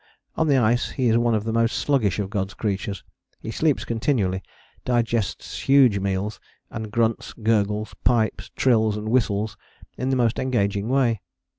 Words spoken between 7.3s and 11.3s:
gurgles, pipes, trills and whistles in the most engaging way.